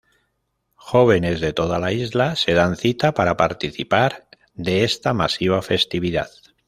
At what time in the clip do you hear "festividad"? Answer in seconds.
5.61-6.31